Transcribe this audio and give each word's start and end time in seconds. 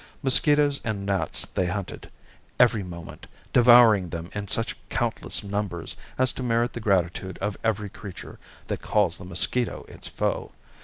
Mosquitoes 0.23 0.81
and 0.83 1.05
gnats 1.05 1.45
they 1.45 1.67
hunted 1.67 2.09
every 2.59 2.81
moment, 2.81 3.27
devouring 3.53 4.09
them 4.09 4.31
in 4.33 4.47
such 4.47 4.75
countless 4.89 5.43
numbers 5.43 5.95
as 6.17 6.33
to 6.33 6.41
merit 6.41 6.73
the 6.73 6.79
gratitude 6.79 7.37
of 7.37 7.55
every 7.63 7.87
creature 7.87 8.39
that 8.65 8.81
calls 8.81 9.19
the 9.19 9.25
mosquito 9.25 9.85
its 9.87 10.07
foe. 10.07 10.53